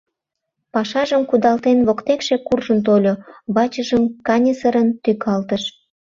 [0.73, 3.13] Пашажым кудалтен, воктекше куржын тольо,
[3.55, 5.63] вачыжым каньысырын тӱкалтыш.